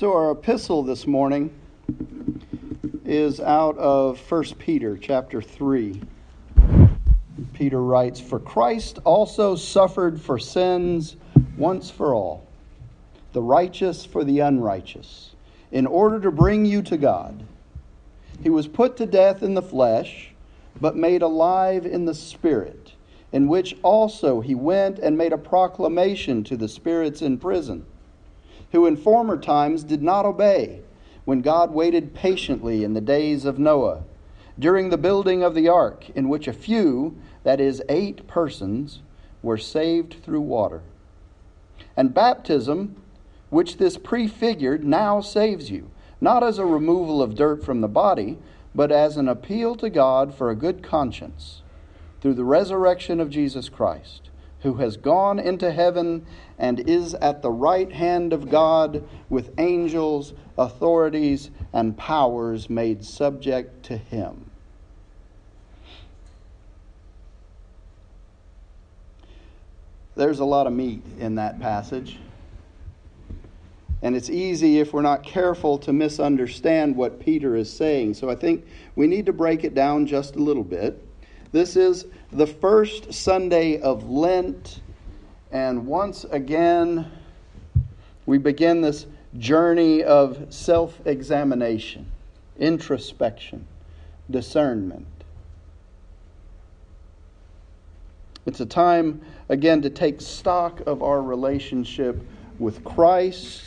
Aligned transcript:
So 0.00 0.14
our 0.14 0.30
epistle 0.30 0.82
this 0.82 1.06
morning 1.06 1.52
is 3.04 3.38
out 3.38 3.76
of 3.76 4.18
1 4.32 4.44
Peter 4.58 4.96
chapter 4.96 5.42
3. 5.42 6.00
Peter 7.52 7.82
writes, 7.82 8.18
For 8.18 8.38
Christ 8.38 8.98
also 9.04 9.56
suffered 9.56 10.18
for 10.18 10.38
sins 10.38 11.16
once 11.58 11.90
for 11.90 12.14
all, 12.14 12.46
the 13.34 13.42
righteous 13.42 14.06
for 14.06 14.24
the 14.24 14.38
unrighteous, 14.38 15.32
in 15.70 15.86
order 15.86 16.18
to 16.18 16.30
bring 16.30 16.64
you 16.64 16.80
to 16.80 16.96
God. 16.96 17.44
He 18.42 18.48
was 18.48 18.66
put 18.66 18.96
to 18.96 19.04
death 19.04 19.42
in 19.42 19.52
the 19.52 19.60
flesh, 19.60 20.32
but 20.80 20.96
made 20.96 21.20
alive 21.20 21.84
in 21.84 22.06
the 22.06 22.14
Spirit, 22.14 22.94
in 23.32 23.48
which 23.48 23.76
also 23.82 24.40
he 24.40 24.54
went 24.54 24.98
and 24.98 25.18
made 25.18 25.34
a 25.34 25.36
proclamation 25.36 26.42
to 26.44 26.56
the 26.56 26.68
spirits 26.68 27.20
in 27.20 27.36
prison 27.36 27.84
who 28.72 28.86
in 28.86 28.96
former 28.96 29.36
times 29.36 29.84
did 29.84 30.02
not 30.02 30.24
obey, 30.24 30.80
when 31.24 31.40
God 31.40 31.72
waited 31.72 32.14
patiently 32.14 32.84
in 32.84 32.94
the 32.94 33.00
days 33.00 33.44
of 33.44 33.58
Noah, 33.58 34.04
during 34.58 34.90
the 34.90 34.98
building 34.98 35.42
of 35.42 35.54
the 35.54 35.68
ark, 35.68 36.08
in 36.10 36.28
which 36.28 36.46
a 36.46 36.52
few, 36.52 37.16
that 37.44 37.60
is, 37.60 37.82
eight 37.88 38.26
persons, 38.26 39.00
were 39.42 39.58
saved 39.58 40.16
through 40.22 40.40
water. 40.40 40.82
And 41.96 42.14
baptism, 42.14 42.96
which 43.48 43.78
this 43.78 43.96
prefigured, 43.96 44.84
now 44.84 45.20
saves 45.20 45.70
you, 45.70 45.90
not 46.20 46.42
as 46.42 46.58
a 46.58 46.66
removal 46.66 47.22
of 47.22 47.34
dirt 47.34 47.64
from 47.64 47.80
the 47.80 47.88
body, 47.88 48.38
but 48.74 48.92
as 48.92 49.16
an 49.16 49.28
appeal 49.28 49.74
to 49.76 49.90
God 49.90 50.34
for 50.34 50.50
a 50.50 50.56
good 50.56 50.82
conscience, 50.82 51.62
through 52.20 52.34
the 52.34 52.44
resurrection 52.44 53.18
of 53.18 53.30
Jesus 53.30 53.68
Christ 53.68 54.29
who 54.62 54.74
has 54.74 54.96
gone 54.96 55.38
into 55.38 55.72
heaven 55.72 56.26
and 56.58 56.80
is 56.88 57.14
at 57.14 57.42
the 57.42 57.50
right 57.50 57.90
hand 57.90 58.32
of 58.32 58.50
God 58.50 59.08
with 59.28 59.52
angels, 59.58 60.34
authorities, 60.58 61.50
and 61.72 61.96
powers 61.96 62.68
made 62.68 63.04
subject 63.04 63.84
to 63.84 63.96
him. 63.96 64.50
There's 70.14 70.40
a 70.40 70.44
lot 70.44 70.66
of 70.66 70.72
meat 70.72 71.02
in 71.18 71.36
that 71.36 71.60
passage. 71.60 72.18
And 74.02 74.16
it's 74.16 74.30
easy, 74.30 74.78
if 74.78 74.92
we're 74.92 75.02
not 75.02 75.22
careful, 75.22 75.78
to 75.78 75.92
misunderstand 75.92 76.96
what 76.96 77.20
Peter 77.20 77.54
is 77.54 77.72
saying. 77.72 78.14
So 78.14 78.30
I 78.30 78.34
think 78.34 78.66
we 78.96 79.06
need 79.06 79.26
to 79.26 79.32
break 79.32 79.62
it 79.64 79.74
down 79.74 80.06
just 80.06 80.36
a 80.36 80.38
little 80.38 80.64
bit. 80.64 81.02
This 81.52 81.74
is 81.74 82.06
the 82.30 82.46
first 82.46 83.12
Sunday 83.12 83.80
of 83.80 84.08
Lent, 84.08 84.80
and 85.50 85.84
once 85.84 86.22
again, 86.30 87.10
we 88.24 88.38
begin 88.38 88.82
this 88.82 89.06
journey 89.36 90.04
of 90.04 90.46
self 90.50 91.04
examination, 91.04 92.06
introspection, 92.56 93.66
discernment. 94.30 95.08
It's 98.46 98.60
a 98.60 98.66
time, 98.66 99.20
again, 99.48 99.82
to 99.82 99.90
take 99.90 100.20
stock 100.20 100.80
of 100.86 101.02
our 101.02 101.20
relationship 101.20 102.24
with 102.60 102.84
Christ, 102.84 103.64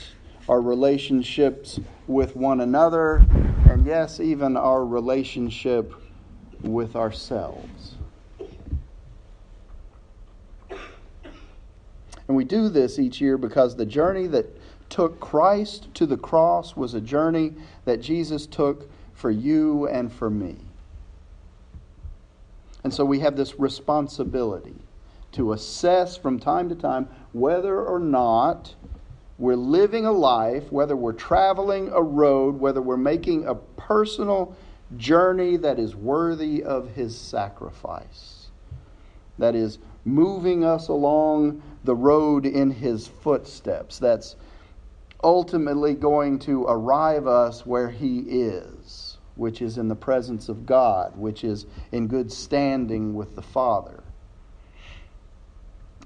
our 0.48 0.62
relationships 0.62 1.82
with 2.08 2.38
one 2.38 2.62
another, 2.62 3.26
and 3.70 3.86
yes, 3.86 4.22
even 4.22 4.56
our 4.56 4.86
relationship 4.86 5.94
with 6.64 6.96
ourselves. 6.96 7.96
And 12.28 12.38
we 12.38 12.46
do 12.46 12.70
this 12.70 13.00
each 13.00 13.20
year 13.20 13.38
because 13.38 13.76
the 13.76 13.86
journey 13.86 14.28
that 14.28 14.46
took 14.90 15.20
Christ 15.20 15.94
to 15.96 16.06
the 16.06 16.18
cross 16.18 16.76
was 16.76 16.94
a 16.94 17.02
journey 17.02 17.54
that 17.86 18.02
Jesus 18.02 18.46
took 18.46 18.90
for 19.14 19.30
you 19.30 19.88
and 19.88 20.12
for 20.12 20.30
me. 20.30 20.56
And 22.84 22.94
so 22.94 23.06
we 23.06 23.20
have 23.20 23.36
this 23.36 23.60
responsibility 23.60 24.76
to 25.34 25.54
assess 25.54 26.16
from 26.16 26.40
time 26.40 26.70
to 26.70 26.76
time 26.76 27.08
whether 27.32 27.82
or 27.82 28.00
not 28.00 28.76
we're 29.38 29.56
living 29.56 30.06
a 30.06 30.12
life, 30.12 30.72
whether 30.72 30.96
we're 30.96 31.14
traveling 31.14 31.90
a 31.90 32.02
road, 32.02 32.60
whether 32.60 32.82
we're 32.82 32.98
making 32.98 33.48
a 33.48 33.56
personal 33.56 34.56
journey 34.98 35.58
that 35.58 35.80
is 35.80 35.96
worthy 35.96 36.64
of 36.64 36.92
his 36.92 37.18
sacrifice, 37.18 38.48
that 39.38 39.56
is 39.56 39.80
moving 40.06 40.64
us 40.64 40.88
along 40.88 41.62
the 41.84 41.96
road 41.96 42.46
in 42.46 42.72
his 42.72 43.08
footsteps, 43.08 44.00
that's 44.00 44.36
ultimately 45.24 45.94
going 45.94 46.40
to 46.40 46.64
arrive 46.64 47.28
us 47.28 47.66
where 47.66 47.90
he 47.90 48.20
is, 48.20 49.18
which 49.36 49.62
is 49.62 49.78
in 49.78 49.88
the 49.88 49.96
presence 49.96 50.50
of 50.50 50.66
God, 50.66 51.18
which 51.18 51.44
is 51.44 51.66
in 51.92 52.08
good 52.08 52.32
standing 52.32 53.16
with 53.16 53.36
the 53.36 53.42
Father. 53.42 54.04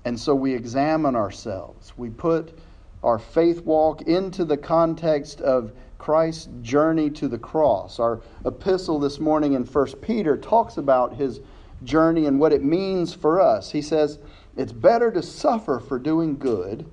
And 0.06 0.20
so 0.20 0.34
we 0.36 0.54
examine 0.54 1.16
ourselves. 1.16 1.94
We 1.98 2.10
put 2.10 2.58
our 3.04 3.20
faith 3.20 3.64
walk 3.66 4.04
into 4.04 4.46
the 4.46 4.58
context 4.58 5.42
of 5.42 5.72
Christ's 5.98 6.50
journey 6.62 7.10
to 7.12 7.28
the 7.28 7.38
cross. 7.38 8.00
Our 8.00 8.22
epistle 8.46 9.00
this 9.00 9.20
morning 9.20 9.54
in 9.54 9.66
1 9.66 9.88
Peter 10.02 10.38
talks 10.38 10.78
about 10.78 11.16
his 11.16 11.40
journey 11.84 12.26
and 12.26 12.40
what 12.40 12.54
it 12.54 12.64
means 12.64 13.14
for 13.14 13.42
us. 13.42 13.72
He 13.72 13.82
says, 13.82 14.20
It's 14.56 14.72
better 14.72 15.12
to 15.12 15.22
suffer 15.22 15.80
for 15.80 16.00
doing 16.00 16.38
good, 16.38 16.90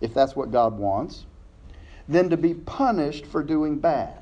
if 0.00 0.14
that's 0.14 0.36
what 0.36 0.50
God 0.50 0.78
wants, 0.78 1.26
than 2.08 2.30
to 2.30 2.36
be 2.36 2.54
punished 2.54 3.26
for 3.26 3.42
doing 3.42 3.78
bad. 3.78 4.18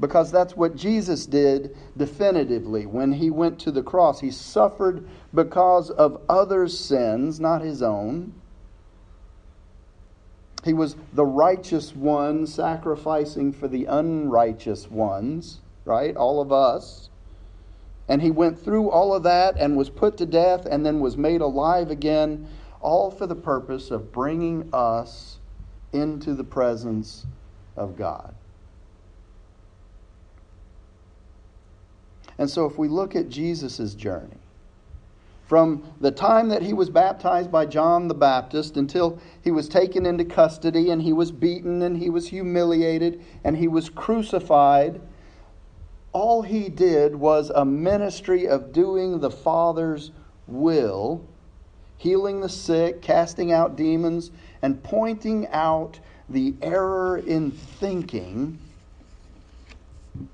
Because 0.00 0.32
that's 0.32 0.56
what 0.56 0.74
Jesus 0.74 1.26
did 1.26 1.76
definitively 1.96 2.86
when 2.86 3.12
he 3.12 3.30
went 3.30 3.60
to 3.60 3.70
the 3.70 3.82
cross. 3.82 4.20
He 4.20 4.32
suffered 4.32 5.08
because 5.32 5.90
of 5.90 6.20
others' 6.28 6.78
sins, 6.78 7.38
not 7.38 7.62
his 7.62 7.82
own. 7.82 8.34
He 10.64 10.72
was 10.72 10.96
the 11.12 11.24
righteous 11.24 11.94
one 11.94 12.46
sacrificing 12.46 13.52
for 13.52 13.66
the 13.66 13.86
unrighteous 13.86 14.90
ones, 14.90 15.60
right? 15.84 16.16
All 16.16 16.40
of 16.40 16.52
us. 16.52 17.10
And 18.08 18.22
he 18.22 18.30
went 18.30 18.58
through 18.58 18.90
all 18.90 19.14
of 19.14 19.22
that 19.24 19.56
and 19.58 19.76
was 19.76 19.90
put 19.90 20.16
to 20.18 20.26
death 20.26 20.66
and 20.66 20.84
then 20.84 21.00
was 21.00 21.16
made 21.16 21.40
alive 21.40 21.90
again, 21.90 22.48
all 22.80 23.10
for 23.10 23.26
the 23.26 23.34
purpose 23.34 23.90
of 23.90 24.12
bringing 24.12 24.68
us 24.72 25.38
into 25.92 26.34
the 26.34 26.44
presence 26.44 27.26
of 27.76 27.96
God. 27.96 28.34
And 32.38 32.48
so 32.50 32.66
if 32.66 32.78
we 32.78 32.88
look 32.88 33.14
at 33.14 33.28
Jesus' 33.28 33.94
journey, 33.94 34.41
from 35.52 35.84
the 36.00 36.10
time 36.10 36.48
that 36.48 36.62
he 36.62 36.72
was 36.72 36.88
baptized 36.88 37.52
by 37.52 37.66
John 37.66 38.08
the 38.08 38.14
Baptist 38.14 38.78
until 38.78 39.20
he 39.44 39.50
was 39.50 39.68
taken 39.68 40.06
into 40.06 40.24
custody 40.24 40.88
and 40.88 41.02
he 41.02 41.12
was 41.12 41.30
beaten 41.30 41.82
and 41.82 41.98
he 41.98 42.08
was 42.08 42.28
humiliated 42.28 43.22
and 43.44 43.58
he 43.58 43.68
was 43.68 43.90
crucified, 43.90 44.98
all 46.14 46.40
he 46.40 46.70
did 46.70 47.14
was 47.14 47.50
a 47.50 47.66
ministry 47.66 48.48
of 48.48 48.72
doing 48.72 49.20
the 49.20 49.30
Father's 49.30 50.10
will, 50.46 51.22
healing 51.98 52.40
the 52.40 52.48
sick, 52.48 53.02
casting 53.02 53.52
out 53.52 53.76
demons, 53.76 54.30
and 54.62 54.82
pointing 54.82 55.46
out 55.48 56.00
the 56.30 56.54
error 56.62 57.18
in 57.18 57.50
thinking 57.50 58.58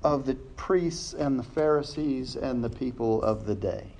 of 0.01 0.25
the 0.25 0.35
priests 0.55 1.11
and 1.13 1.37
the 1.37 1.43
Pharisees 1.43 2.37
and 2.37 2.63
the 2.63 2.69
people 2.69 3.21
of 3.21 3.45
the 3.45 3.55
day 3.55 3.98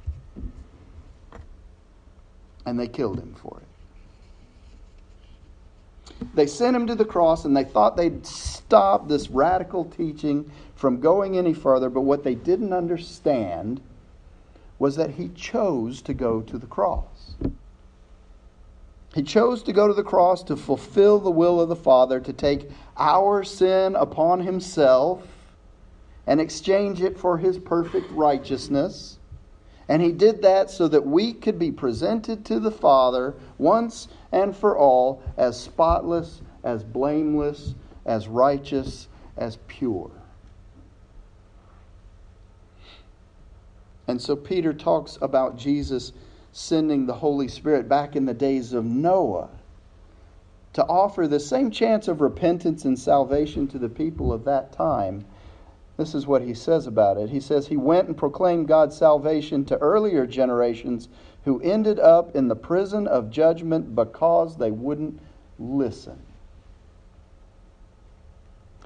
and 2.66 2.80
they 2.80 2.88
killed 2.88 3.20
him 3.20 3.36
for 3.36 3.62
it. 3.62 3.68
They 6.34 6.48
sent 6.48 6.76
him 6.76 6.88
to 6.88 6.96
the 6.96 7.06
cross 7.06 7.46
and 7.46 7.56
they 7.56 7.64
thought 7.64 7.96
they'd 7.96 8.26
stop 8.26 9.08
this 9.08 9.30
radical 9.30 9.86
teaching 9.86 10.52
from 10.76 11.00
going 11.00 11.38
any 11.38 11.54
further, 11.54 11.90
but 11.90 12.02
what 12.02 12.24
they 12.24 12.36
didn't 12.36 12.74
understand 12.74 13.82
was 14.78 14.96
that 14.96 15.12
he 15.12 15.30
chose 15.30 16.02
to 16.04 16.14
go 16.14 16.42
to 16.42 16.58
the 16.58 16.68
cross. 16.68 17.36
He 19.14 19.24
chose 19.24 19.64
to 19.64 19.74
go 19.74 19.88
to 19.88 19.94
the 19.94 20.04
cross 20.04 20.44
to 20.44 20.56
fulfill 20.56 21.20
the 21.20 21.32
will 21.32 21.60
of 21.60 21.70
the 21.70 21.76
Father, 21.76 22.20
to 22.20 22.32
take 22.32 22.70
our 22.96 23.44
sin 23.44 23.96
upon 23.96 24.42
himself 24.42 25.28
and 26.28 26.40
exchange 26.40 27.02
it 27.02 27.18
for 27.18 27.38
his 27.38 27.58
perfect 27.58 28.12
righteousness 28.12 29.19
and 29.90 30.02
he 30.04 30.14
did 30.14 30.44
that 30.44 30.72
so 30.72 30.88
that 30.88 31.08
we 31.08 31.34
could 31.34 31.60
be 31.60 31.72
presented 31.74 32.46
to 32.46 32.62
the 32.62 32.72
Father 32.72 33.36
once 33.58 34.08
and 34.32 34.56
for 34.56 34.78
all 34.78 35.24
as 35.38 35.60
spotless, 35.60 36.42
as 36.64 36.84
blameless, 36.86 37.76
as 38.06 38.30
righteous, 38.30 39.10
as 39.38 39.58
pure. 39.68 40.12
And 44.08 44.22
so 44.22 44.36
Peter 44.36 44.74
talks 44.74 45.18
about 45.22 45.58
Jesus 45.58 46.14
sending 46.52 47.08
the 47.08 47.16
Holy 47.16 47.48
Spirit 47.48 47.90
back 47.90 48.16
in 48.16 48.26
the 48.26 48.34
days 48.36 48.74
of 48.74 48.86
Noah. 48.86 49.50
to 50.74 50.86
offer 50.86 51.28
the 51.28 51.40
same 51.40 51.72
chance 51.72 52.08
of 52.08 52.22
repentance 52.22 52.86
and 52.86 52.98
salvation 53.00 53.68
to 53.68 53.80
the 53.80 53.90
people 53.90 54.32
of 54.34 54.46
that 54.46 54.72
time. 54.72 55.26
This 56.00 56.16
is 56.16 56.26
what 56.26 56.44
he 56.44 56.54
says 56.54 56.88
about 56.88 57.18
it. 57.18 57.30
He 57.30 57.42
says 57.42 57.68
he 57.68 57.76
went 57.76 58.08
and 58.08 58.16
proclaimed 58.16 58.70
God's 58.70 58.96
salvation 58.96 59.66
to 59.66 59.78
earlier 59.80 60.26
generations 60.26 61.10
who 61.44 61.60
ended 61.60 62.00
up 62.00 62.34
in 62.38 62.48
the 62.48 62.56
prison 62.56 63.06
of 63.06 63.30
judgment 63.30 63.94
because 63.94 64.56
they 64.56 64.72
wouldn't 64.72 65.20
listen. 65.60 66.18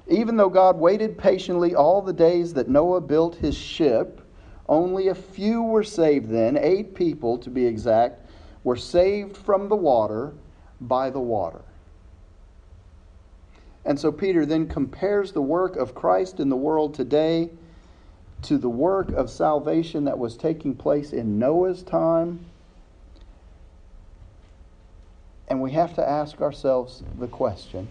Even 0.08 0.36
though 0.36 0.48
God 0.48 0.76
waited 0.76 1.16
patiently 1.16 1.72
all 1.72 2.02
the 2.02 2.12
days 2.12 2.52
that 2.54 2.68
Noah 2.68 3.00
built 3.00 3.36
his 3.36 3.56
ship, 3.56 4.20
only 4.68 5.06
a 5.06 5.14
few 5.14 5.62
were 5.62 5.84
saved 5.84 6.30
then, 6.30 6.56
eight 6.56 6.96
people 6.96 7.38
to 7.38 7.48
be 7.48 7.64
exact, 7.64 8.28
were 8.64 8.74
saved 8.74 9.36
from 9.36 9.68
the 9.68 9.76
water 9.76 10.34
by 10.80 11.10
the 11.10 11.20
water. 11.20 11.62
And 13.84 13.98
so 13.98 14.10
Peter 14.10 14.46
then 14.46 14.66
compares 14.68 15.32
the 15.32 15.42
work 15.42 15.76
of 15.76 15.94
Christ 15.94 16.40
in 16.40 16.48
the 16.48 16.56
world 16.56 16.94
today 16.94 17.50
to 18.42 18.58
the 18.58 18.68
work 18.68 19.10
of 19.12 19.30
salvation 19.30 20.04
that 20.04 20.18
was 20.18 20.36
taking 20.36 20.74
place 20.74 21.12
in 21.12 21.38
Noah's 21.38 21.82
time. 21.82 22.44
And 25.48 25.60
we 25.60 25.72
have 25.72 25.94
to 25.96 26.08
ask 26.08 26.40
ourselves 26.40 27.02
the 27.18 27.28
question 27.28 27.88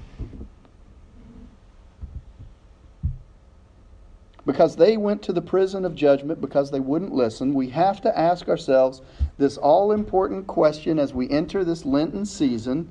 because 4.46 4.76
they 4.76 4.98
went 4.98 5.22
to 5.24 5.34
the 5.34 5.42
prison 5.42 5.86
of 5.86 5.96
judgment 5.96 6.42
because 6.42 6.72
they 6.72 6.80
wouldn't 6.80 7.14
listen, 7.14 7.54
we 7.54 7.70
have 7.70 8.02
to 8.02 8.18
ask 8.18 8.50
ourselves 8.50 9.02
this 9.38 9.58
all 9.58 9.92
important 9.92 10.48
question 10.48 11.00
as 11.00 11.14
we 11.14 11.30
enter 11.30 11.64
this 11.64 11.86
Lenten 11.86 12.26
season 12.26 12.90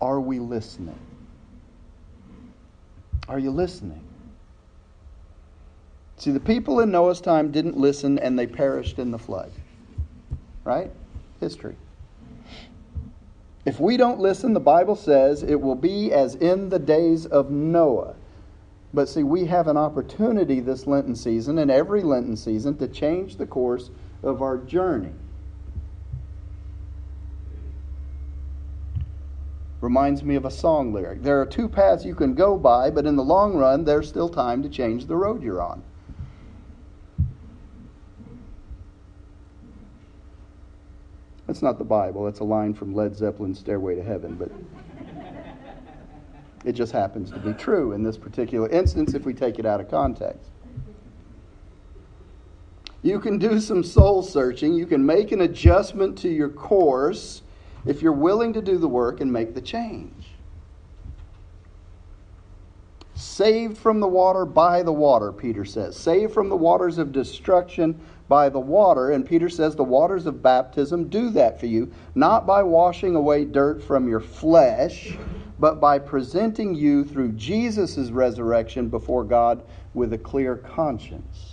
Are 0.00 0.20
we 0.20 0.40
listening? 0.40 0.98
Are 3.28 3.38
you 3.38 3.50
listening? 3.50 4.02
See, 6.16 6.30
the 6.30 6.40
people 6.40 6.80
in 6.80 6.90
Noah's 6.90 7.20
time 7.20 7.50
didn't 7.50 7.76
listen 7.76 8.18
and 8.18 8.38
they 8.38 8.46
perished 8.46 8.98
in 8.98 9.10
the 9.10 9.18
flood. 9.18 9.50
Right? 10.64 10.90
History. 11.40 11.76
If 13.64 13.78
we 13.78 13.96
don't 13.96 14.20
listen, 14.20 14.52
the 14.52 14.60
Bible 14.60 14.96
says 14.96 15.42
it 15.42 15.60
will 15.60 15.76
be 15.76 16.12
as 16.12 16.34
in 16.34 16.68
the 16.68 16.78
days 16.78 17.26
of 17.26 17.50
Noah. 17.50 18.14
But 18.94 19.08
see, 19.08 19.22
we 19.22 19.46
have 19.46 19.68
an 19.68 19.76
opportunity 19.76 20.60
this 20.60 20.86
Lenten 20.86 21.16
season 21.16 21.58
and 21.58 21.70
every 21.70 22.02
Lenten 22.02 22.36
season 22.36 22.76
to 22.78 22.88
change 22.88 23.36
the 23.36 23.46
course 23.46 23.90
of 24.22 24.42
our 24.42 24.58
journey. 24.58 25.12
Reminds 29.82 30.22
me 30.22 30.36
of 30.36 30.44
a 30.44 30.50
song 30.50 30.92
lyric. 30.92 31.24
There 31.24 31.40
are 31.40 31.44
two 31.44 31.68
paths 31.68 32.04
you 32.04 32.14
can 32.14 32.34
go 32.34 32.56
by, 32.56 32.88
but 32.88 33.04
in 33.04 33.16
the 33.16 33.24
long 33.24 33.56
run, 33.56 33.84
there's 33.84 34.08
still 34.08 34.28
time 34.28 34.62
to 34.62 34.68
change 34.68 35.06
the 35.06 35.16
road 35.16 35.42
you're 35.42 35.60
on. 35.60 35.82
That's 41.48 41.62
not 41.62 41.78
the 41.78 41.84
Bible. 41.84 42.24
That's 42.24 42.38
a 42.38 42.44
line 42.44 42.74
from 42.74 42.94
Led 42.94 43.16
Zeppelin's 43.16 43.58
Stairway 43.58 43.96
to 43.96 44.04
Heaven, 44.04 44.36
but 44.36 44.52
it 46.64 46.74
just 46.74 46.92
happens 46.92 47.32
to 47.32 47.40
be 47.40 47.52
true 47.52 47.90
in 47.90 48.04
this 48.04 48.16
particular 48.16 48.68
instance 48.68 49.14
if 49.14 49.24
we 49.24 49.34
take 49.34 49.58
it 49.58 49.66
out 49.66 49.80
of 49.80 49.90
context. 49.90 50.48
You 53.02 53.18
can 53.18 53.36
do 53.36 53.58
some 53.58 53.82
soul 53.82 54.22
searching. 54.22 54.74
You 54.74 54.86
can 54.86 55.04
make 55.04 55.32
an 55.32 55.40
adjustment 55.40 56.16
to 56.18 56.28
your 56.28 56.50
course 56.50 57.42
if 57.86 58.02
you're 58.02 58.12
willing 58.12 58.52
to 58.52 58.62
do 58.62 58.78
the 58.78 58.88
work 58.88 59.20
and 59.20 59.32
make 59.32 59.54
the 59.54 59.60
change. 59.60 60.28
Saved 63.14 63.78
from 63.78 64.00
the 64.00 64.08
water 64.08 64.44
by 64.44 64.82
the 64.82 64.92
water, 64.92 65.32
Peter 65.32 65.64
says. 65.64 65.96
Saved 65.96 66.32
from 66.32 66.48
the 66.48 66.56
waters 66.56 66.98
of 66.98 67.12
destruction 67.12 68.00
by 68.28 68.48
the 68.48 68.60
water. 68.60 69.10
And 69.10 69.26
Peter 69.26 69.48
says 69.48 69.76
the 69.76 69.84
waters 69.84 70.26
of 70.26 70.42
baptism 70.42 71.08
do 71.08 71.30
that 71.30 71.60
for 71.60 71.66
you, 71.66 71.92
not 72.14 72.46
by 72.46 72.62
washing 72.62 73.14
away 73.14 73.44
dirt 73.44 73.82
from 73.82 74.08
your 74.08 74.20
flesh 74.20 75.16
but 75.62 75.80
by 75.80 75.96
presenting 75.96 76.74
you 76.74 77.04
through 77.04 77.30
Jesus' 77.30 78.10
resurrection 78.10 78.88
before 78.88 79.22
God 79.22 79.62
with 79.94 80.12
a 80.12 80.18
clear 80.18 80.56
conscience. 80.56 81.51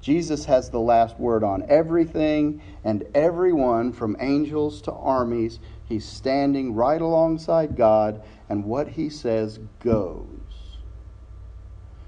Jesus 0.00 0.46
has 0.46 0.70
the 0.70 0.80
last 0.80 1.18
word 1.18 1.44
on 1.44 1.64
everything 1.68 2.62
and 2.84 3.04
everyone, 3.14 3.92
from 3.92 4.16
angels 4.18 4.80
to 4.82 4.92
armies. 4.92 5.60
He's 5.84 6.08
standing 6.08 6.74
right 6.74 7.00
alongside 7.00 7.76
God, 7.76 8.22
and 8.48 8.64
what 8.64 8.88
he 8.88 9.10
says 9.10 9.58
goes. 9.80 10.78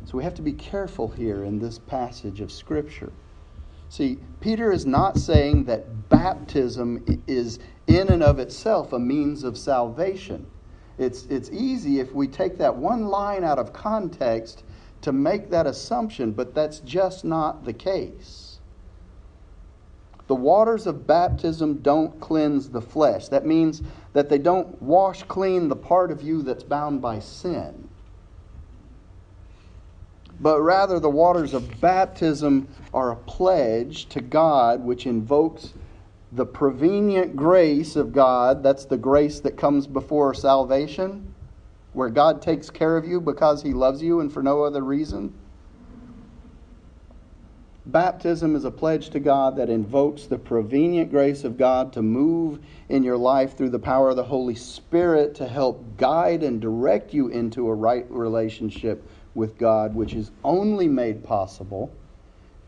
So 0.05 0.17
we 0.19 0.25
have 0.25 0.35
to 0.35 0.43
be 0.43 0.53
careful 0.53 1.09
here 1.09 1.45
in 1.45 1.59
this 1.59 1.79
passage 1.79 2.41
of 2.41 2.51
Scripture. 2.51 3.13
See, 3.89 4.19
Peter 4.41 4.73
is 4.73 4.87
not 4.87 5.19
saying 5.19 5.65
that 5.65 6.09
baptism 6.09 7.05
is 7.27 7.59
in 7.87 8.09
and 8.09 8.23
of 8.23 8.39
itself 8.39 8.93
a 8.93 8.99
means 8.99 9.45
of 9.45 9.59
salvation. 9.59 10.47
It's, 10.99 11.25
it's 11.27 11.51
easy 11.51 12.01
if 12.01 12.13
we 12.13 12.27
take 12.27 12.59
that 12.59 12.77
one 12.77 13.07
line 13.07 13.45
out 13.45 13.59
of 13.59 13.73
context 13.73 14.65
to 15.03 15.13
make 15.13 15.51
that 15.51 15.67
assumption, 15.67 16.33
but 16.33 16.55
that's 16.55 16.81
just 16.81 17.25
not 17.25 17.65
the 17.65 17.73
case. 17.73 18.59
The 20.29 20.35
waters 20.35 20.87
of 20.87 21.07
baptism 21.07 21.79
don't 21.79 22.19
cleanse 22.21 22.71
the 22.71 22.81
flesh. 22.81 23.29
That 23.29 23.45
means 23.45 23.83
that 24.13 24.29
they 24.29 24.39
don't 24.39 24.81
wash 24.81 25.25
clean 25.25 25.69
the 25.69 25.77
part 25.77 26.11
of 26.11 26.23
you 26.23 26.43
that's 26.43 26.63
bound 26.63 27.03
by 27.03 27.19
sin. 27.19 27.89
But 30.41 30.61
rather, 30.61 30.99
the 30.99 31.11
waters 31.11 31.55
of 31.55 31.81
baptism 31.81 32.69
are 32.95 33.13
a 33.13 33.17
pledge 33.17 34.07
to 34.07 34.21
God 34.21 34.83
which 34.83 35.07
invokes 35.07 35.75
the 36.33 36.47
prevenient 36.47 37.37
grace 37.37 37.95
of 37.95 38.13
God, 38.13 38.63
that's 38.63 38.87
the 38.87 38.97
grace 38.97 39.41
that 39.41 39.59
comes 39.59 39.87
before 39.87 40.33
salvation, 40.33 41.32
where 41.93 42.09
God 42.09 42.41
takes 42.41 42.71
care 42.71 42.97
of 42.97 43.07
you 43.07 43.21
because 43.21 43.63
he 43.63 43.73
loves 43.73 44.03
you 44.03 44.21
and 44.21 44.33
for 44.33 44.43
no 44.43 44.63
other 44.63 44.83
reason. 44.83 45.35
Baptism 47.85 48.55
is 48.55 48.65
a 48.65 48.71
pledge 48.71 49.11
to 49.11 49.19
God 49.19 49.57
that 49.57 49.69
invokes 49.69 50.27
the 50.27 50.39
prevenient 50.39 51.11
grace 51.11 51.43
of 51.43 51.59
God 51.59 51.93
to 51.95 52.03
move 52.03 52.61
in 52.89 53.03
your 53.03 53.17
life 53.17 53.57
through 53.57 53.71
the 53.71 53.79
power 53.79 54.11
of 54.11 54.17
the 54.17 54.23
Holy 54.23 54.55
Spirit 54.55 55.35
to 55.35 55.49
help 55.49 55.97
guide 55.97 56.45
and 56.45 56.61
direct 56.61 57.13
you 57.13 57.27
into 57.29 57.69
a 57.69 57.75
right 57.75 58.09
relationship 58.09 59.05
with 59.35 59.59
God, 59.59 59.97
which 59.97 60.15
is 60.15 60.31
only 60.45 60.87
made 60.87 61.25
possible 61.25 61.93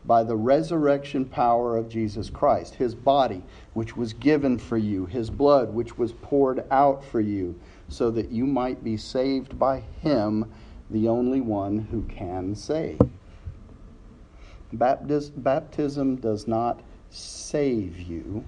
by 0.03 0.23
the 0.23 0.35
resurrection 0.35 1.25
power 1.25 1.77
of 1.77 1.89
Jesus 1.89 2.29
Christ, 2.29 2.75
his 2.75 2.93
body, 2.93 3.41
which 3.73 3.95
was 3.95 4.13
given 4.13 4.57
for 4.57 4.77
you, 4.77 5.05
his 5.05 5.29
blood, 5.29 5.73
which 5.73 5.97
was 5.97 6.11
poured 6.11 6.63
out 6.69 7.03
for 7.03 7.21
you, 7.21 7.59
so 7.89 8.11
that 8.11 8.31
you 8.31 8.45
might 8.45 8.83
be 8.83 8.97
saved 8.97 9.57
by 9.57 9.79
him, 10.01 10.51
the 10.89 11.07
only 11.07 11.41
one 11.41 11.79
who 11.91 12.03
can 12.03 12.55
save. 12.55 12.99
Baptism 14.73 16.17
does 16.17 16.47
not 16.47 16.81
save 17.09 17.99
you 17.99 18.43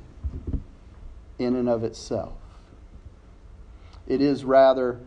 in 1.39 1.56
and 1.56 1.70
of 1.70 1.84
itself. 1.84 2.38
It 4.08 4.22
is 4.22 4.44
rather 4.44 5.00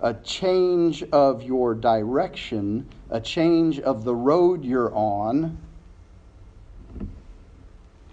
a 0.00 0.14
change 0.14 1.02
of 1.12 1.42
your 1.42 1.74
direction, 1.74 2.88
a 3.10 3.20
change 3.20 3.80
of 3.80 4.04
the 4.04 4.14
road 4.14 4.64
you're 4.64 4.94
on 4.94 5.58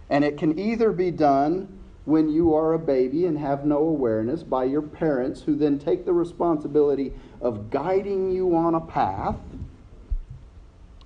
and 0.09 0.23
it 0.23 0.37
can 0.37 0.57
either 0.57 0.91
be 0.91 1.11
done 1.11 1.78
when 2.09 2.27
you 2.27 2.55
are 2.55 2.73
a 2.73 2.79
baby 2.79 3.27
and 3.27 3.37
have 3.37 3.65
no 3.65 3.77
awareness 3.77 4.41
by 4.41 4.63
your 4.63 4.81
parents, 4.81 5.41
who 5.43 5.55
then 5.55 5.77
take 5.77 6.05
the 6.05 6.13
responsibility 6.13 7.13
of 7.39 7.69
guiding 7.69 8.31
you 8.31 8.55
on 8.55 8.73
a 8.73 8.81
path 8.81 9.37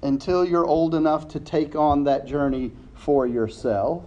until 0.01 0.45
you're 0.45 0.65
old 0.65 0.95
enough 0.95 1.27
to 1.27 1.39
take 1.39 1.75
on 1.75 2.05
that 2.05 2.25
journey 2.25 2.72
for 2.93 3.27
yourself. 3.27 4.03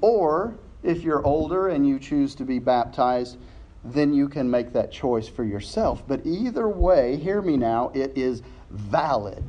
Or 0.00 0.54
if 0.82 1.02
you're 1.02 1.24
older 1.24 1.68
and 1.68 1.86
you 1.86 1.98
choose 2.00 2.34
to 2.36 2.44
be 2.44 2.58
baptized, 2.58 3.36
then 3.84 4.12
you 4.12 4.28
can 4.28 4.50
make 4.50 4.72
that 4.72 4.90
choice 4.90 5.28
for 5.28 5.44
yourself. 5.44 6.02
But 6.08 6.26
either 6.26 6.68
way, 6.68 7.16
hear 7.16 7.40
me 7.40 7.56
now, 7.56 7.92
it 7.94 8.18
is 8.18 8.42
valid. 8.70 9.44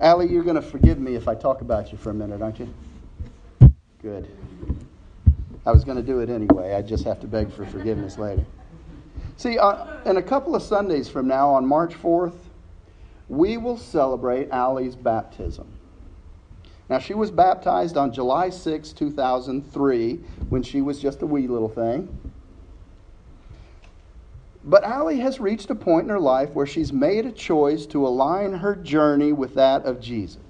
Allie, 0.00 0.28
you're 0.28 0.44
going 0.44 0.56
to 0.56 0.62
forgive 0.62 0.98
me 0.98 1.14
if 1.14 1.26
I 1.26 1.34
talk 1.34 1.62
about 1.62 1.90
you 1.90 1.96
for 1.96 2.10
a 2.10 2.14
minute, 2.14 2.42
aren't 2.42 2.58
you? 2.58 2.72
Good. 4.02 4.28
I 5.64 5.72
was 5.72 5.84
going 5.84 5.96
to 5.96 6.02
do 6.02 6.20
it 6.20 6.28
anyway. 6.28 6.74
I 6.74 6.82
just 6.82 7.04
have 7.04 7.18
to 7.20 7.26
beg 7.26 7.50
for 7.50 7.64
forgiveness 7.64 8.18
later. 8.18 8.44
See, 9.38 9.58
uh, 9.58 10.02
in 10.04 10.18
a 10.18 10.22
couple 10.22 10.54
of 10.54 10.62
Sundays 10.62 11.08
from 11.08 11.26
now, 11.26 11.48
on 11.48 11.66
March 11.66 11.94
4th, 11.94 12.36
we 13.28 13.56
will 13.56 13.78
celebrate 13.78 14.50
Allie's 14.50 14.94
baptism. 14.94 15.66
Now, 16.88 16.98
she 16.98 17.14
was 17.14 17.30
baptized 17.30 17.96
on 17.96 18.12
July 18.12 18.50
6, 18.50 18.92
2003, 18.92 20.14
when 20.50 20.62
she 20.62 20.82
was 20.82 21.00
just 21.00 21.22
a 21.22 21.26
wee 21.26 21.48
little 21.48 21.68
thing. 21.68 22.25
But 24.68 24.82
Allie 24.82 25.20
has 25.20 25.38
reached 25.38 25.70
a 25.70 25.76
point 25.76 26.04
in 26.04 26.10
her 26.10 26.18
life 26.18 26.50
where 26.50 26.66
she's 26.66 26.92
made 26.92 27.24
a 27.24 27.30
choice 27.30 27.86
to 27.86 28.04
align 28.04 28.52
her 28.52 28.74
journey 28.74 29.32
with 29.32 29.54
that 29.54 29.84
of 29.84 30.00
Jesus. 30.00 30.40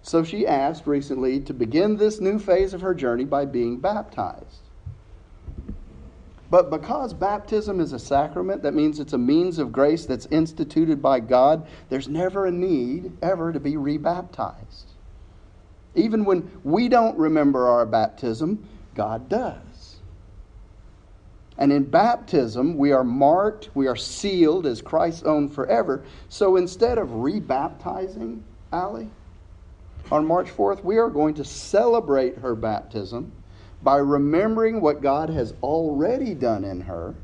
So 0.00 0.24
she 0.24 0.46
asked 0.46 0.86
recently 0.86 1.40
to 1.40 1.52
begin 1.52 1.98
this 1.98 2.18
new 2.18 2.38
phase 2.38 2.72
of 2.72 2.80
her 2.80 2.94
journey 2.94 3.26
by 3.26 3.44
being 3.44 3.78
baptized. 3.78 4.62
But 6.48 6.70
because 6.70 7.12
baptism 7.12 7.78
is 7.78 7.92
a 7.92 7.98
sacrament, 7.98 8.62
that 8.62 8.74
means 8.74 8.98
it's 8.98 9.12
a 9.12 9.18
means 9.18 9.58
of 9.58 9.70
grace 9.70 10.06
that's 10.06 10.26
instituted 10.26 11.02
by 11.02 11.20
God, 11.20 11.68
there's 11.90 12.08
never 12.08 12.46
a 12.46 12.50
need 12.50 13.12
ever 13.22 13.52
to 13.52 13.60
be 13.60 13.76
rebaptized. 13.76 14.94
Even 15.94 16.24
when 16.24 16.50
we 16.64 16.88
don't 16.88 17.16
remember 17.18 17.68
our 17.68 17.84
baptism, 17.84 18.66
God 18.94 19.28
does. 19.28 19.69
And 21.60 21.72
in 21.72 21.84
baptism, 21.84 22.76
we 22.76 22.90
are 22.90 23.04
marked, 23.04 23.70
we 23.74 23.86
are 23.86 23.96
sealed 23.96 24.66
as 24.66 24.82
Christ's 24.82 25.22
own 25.22 25.48
forever. 25.48 26.02
So 26.28 26.56
instead 26.56 26.98
of 26.98 27.08
rebaptizing 27.10 28.40
Allie 28.72 29.10
on 30.10 30.26
March 30.26 30.48
4th, 30.48 30.82
we 30.82 30.98
are 30.98 31.10
going 31.10 31.34
to 31.34 31.44
celebrate 31.44 32.38
her 32.38 32.56
baptism 32.56 33.30
by 33.82 33.98
remembering 33.98 34.80
what 34.80 35.02
God 35.02 35.28
has 35.30 35.54
already 35.62 36.34
done 36.34 36.64
in 36.64 36.80
her 36.80 37.14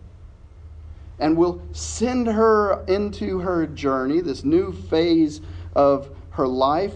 and 1.19 1.37
we'll 1.37 1.63
send 1.73 2.27
her 2.27 2.85
into 2.87 3.39
her 3.41 3.67
journey, 3.67 4.21
this 4.21 4.45
new 4.45 4.73
phase 4.73 5.41
of 5.75 6.11
her 6.31 6.47
life, 6.47 6.95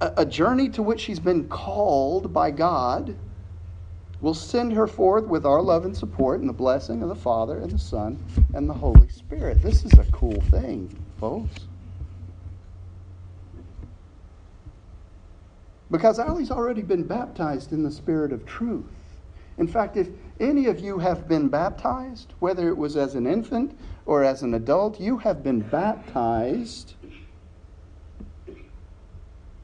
a, 0.00 0.24
journey 0.24 0.68
to 0.70 0.82
which 0.82 1.00
she's 1.00 1.20
been 1.20 1.48
called 1.48 2.32
by 2.32 2.50
God. 2.50 3.14
We'll 4.22 4.34
send 4.34 4.72
her 4.74 4.86
forth 4.86 5.24
with 5.24 5.44
our 5.44 5.60
love 5.60 5.84
and 5.84 5.96
support 5.96 6.38
and 6.38 6.48
the 6.48 6.54
blessing 6.54 7.02
of 7.02 7.08
the 7.08 7.14
Father 7.16 7.58
and 7.58 7.72
the 7.72 7.78
Son 7.78 8.24
and 8.54 8.70
the 8.70 8.74
Holy 8.74 9.08
Spirit. 9.08 9.60
This 9.60 9.84
is 9.84 9.92
a 9.98 10.04
cool 10.12 10.40
thing, 10.42 10.96
folks. 11.18 11.66
Because 15.90 16.20
Allie's 16.20 16.52
already 16.52 16.82
been 16.82 17.02
baptized 17.02 17.72
in 17.72 17.82
the 17.82 17.90
Spirit 17.90 18.32
of 18.32 18.46
truth. 18.46 18.84
In 19.58 19.66
fact, 19.66 19.96
if 19.96 20.08
any 20.38 20.66
of 20.66 20.78
you 20.78 21.00
have 21.00 21.26
been 21.26 21.48
baptized, 21.48 22.32
whether 22.38 22.68
it 22.68 22.76
was 22.76 22.96
as 22.96 23.16
an 23.16 23.26
infant 23.26 23.76
or 24.06 24.22
as 24.22 24.42
an 24.42 24.54
adult, 24.54 25.00
you 25.00 25.18
have 25.18 25.42
been 25.42 25.60
baptized. 25.60 26.94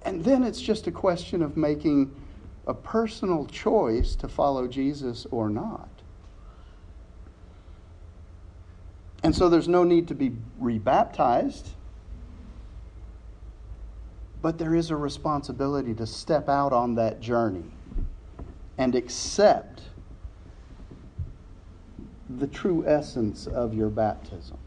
And 0.03 0.25
then 0.25 0.43
it's 0.43 0.61
just 0.61 0.89
a 0.89 0.93
question 0.93 1.43
of 1.43 1.57
making 1.57 2.13
a 2.69 2.75
personal 2.75 3.47
choice 3.47 4.15
to 4.15 4.29
follow 4.29 4.69
Jesus 4.69 5.27
or 5.31 5.49
not. 5.49 5.89
And 9.25 9.35
so 9.35 9.49
there's 9.49 9.67
no 9.67 9.85
need 9.85 10.07
to 10.09 10.15
be 10.15 10.33
rebaptized. 10.61 11.71
But 14.43 14.59
there 14.59 14.75
is 14.75 14.91
a 14.91 14.97
responsibility 14.97 15.95
to 15.95 16.07
step 16.07 16.49
out 16.49 16.73
on 16.73 16.95
that 16.97 17.21
journey 17.21 17.65
and 18.77 18.95
accept 18.95 19.83
the 22.29 22.47
true 22.47 22.85
essence 22.87 23.47
of 23.47 23.75
your 23.75 23.89
baptism. 23.89 24.59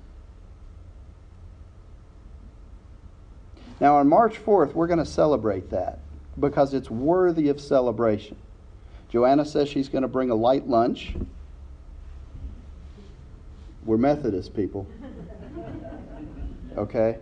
Now, 3.80 3.98
on 3.98 4.10
March 4.10 4.44
4th, 4.44 4.74
we're 4.74 4.88
going 4.88 5.00
to 5.00 5.06
celebrate 5.06 5.70
that 5.70 6.00
because 6.40 6.74
it's 6.74 6.90
worthy 6.90 7.50
of 7.50 7.60
celebration. 7.60 8.38
Joanna 9.10 9.46
says 9.46 9.68
she's 9.68 9.90
going 9.90 10.04
to 10.04 10.08
bring 10.08 10.30
a 10.30 10.36
light 10.36 10.68
lunch. 10.68 11.14
We're 13.86 13.98
Methodist 13.98 14.56
people. 14.56 14.88
Okay? 16.78 17.18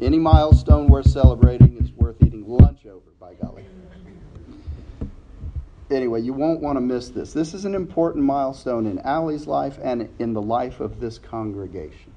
Any 0.00 0.18
milestone 0.18 0.88
worth 0.88 1.08
celebrating 1.08 1.76
is 1.78 1.92
worth 1.92 2.16
eating 2.24 2.48
lunch 2.48 2.86
over, 2.86 3.10
by 3.20 3.34
golly. 3.34 3.64
Anyway, 5.90 6.20
you 6.20 6.32
won't 6.32 6.60
want 6.60 6.76
to 6.76 6.80
miss 6.80 7.08
this. 7.08 7.32
This 7.32 7.54
is 7.54 7.64
an 7.64 7.74
important 7.74 8.24
milestone 8.24 8.86
in 8.86 8.98
Allie's 9.00 9.46
life 9.46 9.78
and 9.82 10.08
in 10.18 10.32
the 10.32 10.42
life 10.42 10.80
of 10.80 11.00
this 11.00 11.18
congregation. 11.18 12.12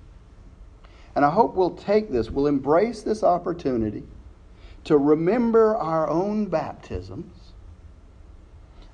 And 1.15 1.23
I 1.23 1.29
hope 1.29 1.55
we'll 1.55 1.75
take 1.75 2.11
this, 2.11 2.29
we'll 2.29 2.47
embrace 2.47 3.01
this 3.01 3.23
opportunity 3.23 4.03
to 4.85 4.97
remember 4.97 5.75
our 5.75 6.09
own 6.09 6.45
baptisms 6.45 7.33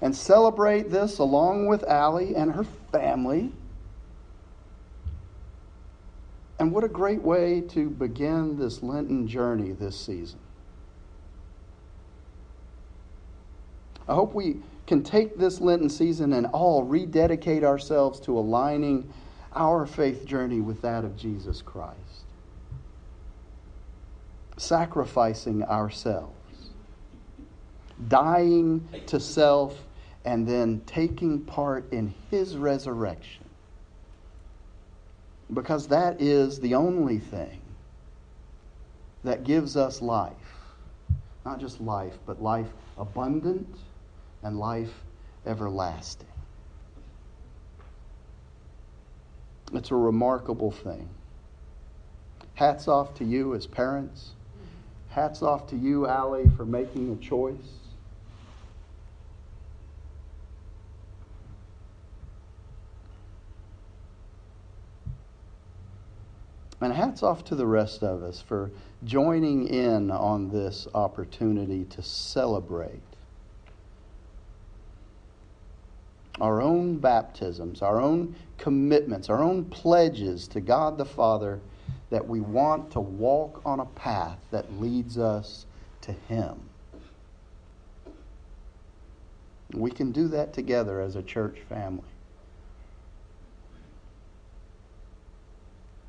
and 0.01 0.15
celebrate 0.15 0.91
this 0.91 1.20
along 1.20 1.67
with 1.67 1.84
Allie 1.84 2.36
and 2.36 2.53
her 2.53 2.65
family 2.91 3.51
and 6.60 6.72
what 6.72 6.84
a 6.84 6.88
great 6.88 7.22
way 7.22 7.62
to 7.62 7.89
begin 7.89 8.58
this 8.58 8.82
Lenten 8.82 9.27
journey 9.27 9.72
this 9.72 10.00
season. 10.00 10.39
I 14.08 14.15
hope 14.15 14.34
we 14.34 14.58
can 14.88 15.03
take 15.03 15.38
this 15.38 15.60
Lenten 15.60 15.89
season 15.89 16.34
and 16.34 16.48
all 16.48 16.84
rededicate 16.84 17.63
ourselves 17.63 18.20
to 18.22 18.38
aligning 18.38 19.12
our 19.53 19.86
faith 19.86 20.25
journey 20.25 20.62
with 20.62 20.82
that 20.82 21.03
of 21.03 21.17
Jesus 21.17 21.62
Christ. 21.62 21.98
Sacrificing 24.57 25.63
ourselves, 25.63 26.71
dying 28.07 28.87
to 29.05 29.19
self, 29.19 29.77
and 30.25 30.47
then 30.47 30.81
taking 30.85 31.41
part 31.41 31.91
in 31.93 32.13
His 32.29 32.57
resurrection 32.57 33.47
because 35.53 35.87
that 35.87 36.21
is 36.21 36.59
the 36.59 36.75
only 36.75 37.19
thing 37.19 37.61
that 39.23 39.43
gives 39.43 39.77
us 39.77 40.01
life. 40.01 40.33
Not 41.45 41.59
just 41.59 41.79
life, 41.79 42.17
but 42.25 42.41
life 42.41 42.67
abundant 42.97 43.75
and 44.43 44.59
life 44.59 44.91
everlasting. 45.45 46.27
It's 49.73 49.91
a 49.91 49.95
remarkable 49.95 50.71
thing. 50.71 51.09
Hats 52.55 52.87
off 52.87 53.13
to 53.15 53.25
you 53.25 53.53
as 53.53 53.67
parents. 53.67 54.31
Hats 55.09 55.41
off 55.41 55.67
to 55.67 55.75
you, 55.75 56.07
Allie, 56.07 56.49
for 56.55 56.65
making 56.65 57.11
a 57.11 57.15
choice. 57.15 57.55
And 66.79 66.93
hats 66.93 67.23
off 67.23 67.43
to 67.45 67.55
the 67.55 67.65
rest 67.65 68.03
of 68.03 68.21
us 68.21 68.39
for 68.39 68.69
joining 69.03 69.67
in 69.67 70.11
on 70.11 70.49
this 70.49 70.87
opportunity 70.93 71.85
to 71.85 72.03
celebrate 72.03 73.01
our 76.39 76.61
own 76.61 76.97
baptisms, 76.97 77.81
our 77.81 77.99
own 77.99 78.35
commitments, 78.59 79.27
our 79.29 79.41
own 79.41 79.65
pledges 79.65 80.47
to 80.49 80.61
God 80.61 80.99
the 80.99 81.05
Father 81.05 81.59
that 82.09 82.25
we 82.25 82.39
want 82.39 82.91
to 82.91 82.99
walk 82.99 83.61
on 83.65 83.79
a 83.79 83.85
path 83.85 84.39
that 84.51 84.71
leads 84.79 85.17
us 85.17 85.65
to 86.01 86.11
Him. 86.11 86.57
We 89.73 89.91
can 89.91 90.11
do 90.11 90.27
that 90.29 90.53
together 90.53 91.01
as 91.01 91.15
a 91.15 91.21
church 91.21 91.59
family. 91.67 92.03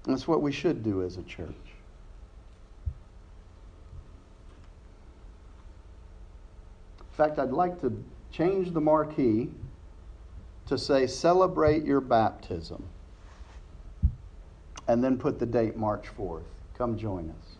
That's 0.04 0.28
what 0.28 0.40
we 0.40 0.52
should 0.52 0.82
do 0.82 1.02
as 1.02 1.16
a 1.16 1.22
church. 1.22 1.48
In 7.00 7.24
fact, 7.24 7.38
I'd 7.40 7.50
like 7.50 7.80
to 7.80 7.92
change 8.30 8.72
the 8.72 8.80
marquee 8.80 9.50
to 10.66 10.78
say, 10.78 11.06
celebrate 11.06 11.84
your 11.84 12.00
baptism. 12.00 12.84
And 14.88 15.04
then 15.04 15.18
put 15.18 15.38
the 15.38 15.46
date 15.46 15.76
March 15.76 16.06
4th. 16.18 16.42
Come 16.76 16.98
join 16.98 17.30
us. 17.30 17.56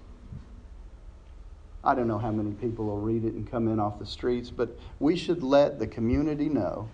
I 1.85 1.95
don't 1.95 2.09
know 2.09 2.19
how 2.19 2.33
many 2.33 2.53
people 2.53 2.87
will 2.87 3.01
read 3.01 3.25
it 3.25 3.35
and 3.35 3.49
come 3.49 3.69
in 3.69 3.79
off 3.79 3.99
the 3.99 4.07
streets, 4.07 4.51
but 4.51 4.77
we 4.99 5.17
should 5.17 5.43
let 5.43 5.79
the 5.79 5.87
community 5.87 6.49
know. 6.49 6.89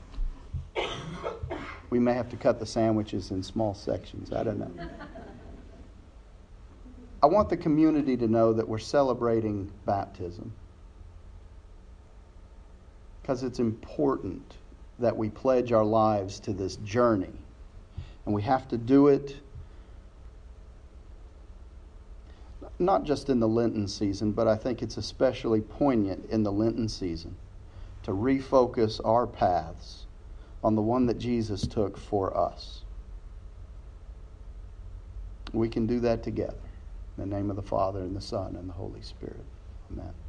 We 1.90 1.98
may 1.98 2.12
have 2.12 2.28
to 2.30 2.36
cut 2.36 2.58
the 2.58 2.66
sandwiches 2.66 3.30
in 3.30 3.42
small 3.42 3.74
sections. 3.74 4.32
I 4.32 4.42
don't 4.42 4.58
know. 4.58 4.88
I 7.22 7.26
want 7.26 7.48
the 7.48 7.56
community 7.56 8.16
to 8.18 8.28
know 8.28 8.52
that 8.52 8.68
we're 8.68 8.78
celebrating 8.78 9.72
baptism 9.86 10.52
because 13.22 13.42
it's 13.42 13.58
important 13.58 14.58
that 14.98 15.16
we 15.16 15.30
pledge 15.30 15.72
our 15.72 15.84
lives 15.84 16.38
to 16.40 16.52
this 16.52 16.76
journey. 16.76 17.32
And 18.26 18.34
we 18.34 18.42
have 18.42 18.68
to 18.68 18.76
do 18.76 19.08
it 19.08 19.36
not 22.78 23.04
just 23.04 23.28
in 23.28 23.40
the 23.40 23.48
Lenten 23.48 23.86
season, 23.88 24.32
but 24.32 24.48
I 24.48 24.56
think 24.56 24.82
it's 24.82 24.96
especially 24.96 25.60
poignant 25.60 26.26
in 26.30 26.42
the 26.42 26.52
Lenten 26.52 26.88
season 26.88 27.36
to 28.02 28.10
refocus 28.10 29.00
our 29.04 29.26
paths 29.26 30.06
on 30.62 30.74
the 30.74 30.82
one 30.82 31.06
that 31.06 31.18
Jesus 31.18 31.66
took 31.66 31.96
for 31.96 32.36
us. 32.36 32.82
We 35.52 35.68
can 35.68 35.86
do 35.86 36.00
that 36.00 36.22
together. 36.22 36.56
In 37.16 37.28
the 37.28 37.36
name 37.36 37.50
of 37.50 37.56
the 37.56 37.62
Father, 37.62 38.00
and 38.00 38.16
the 38.16 38.20
Son, 38.20 38.56
and 38.56 38.68
the 38.68 38.72
Holy 38.72 39.02
Spirit. 39.02 39.44
Amen. 39.92 40.23